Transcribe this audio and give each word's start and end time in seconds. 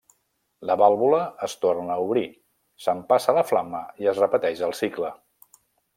La 0.67 0.75
vàlvula 0.81 1.19
es 1.47 1.53
torna 1.65 1.93
a 1.97 2.07
obrir, 2.07 2.25
s'empassa 2.85 3.35
la 3.41 3.45
flama 3.51 3.83
i 4.05 4.11
es 4.13 4.23
repeteix 4.25 4.65
el 4.71 4.75
cicle. 4.83 5.13